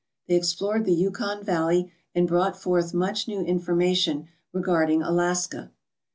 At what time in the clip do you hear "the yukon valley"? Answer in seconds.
0.85-1.91